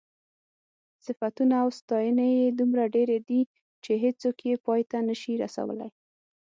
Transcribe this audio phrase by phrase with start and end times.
[1.05, 3.41] صفتونه او ستاینې یې دومره ډېرې دي
[3.83, 5.89] چې هېڅوک یې پای ته نشي رسولی.